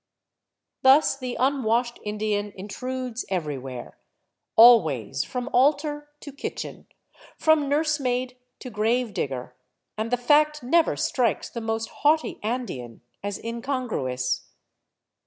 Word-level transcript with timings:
Thus 0.81 1.15
the 1.15 1.35
unwashed 1.39 1.99
Indian 2.03 2.53
intrudes 2.55 3.23
everywhere, 3.29 3.99
al 4.57 4.81
ways, 4.81 5.23
from 5.23 5.47
altar 5.53 6.09
to 6.21 6.31
kitchen, 6.31 6.87
from 7.37 7.69
nursemaid 7.69 8.35
to 8.61 8.71
grave 8.71 9.13
digger, 9.13 9.55
and 9.99 10.09
the 10.09 10.17
fact 10.17 10.63
never 10.63 10.95
strikes 10.95 11.51
the 11.51 11.61
most 11.61 11.87
haughty 12.01 12.39
Andean 12.41 13.01
as 13.21 13.37
incongruous. 13.37 14.47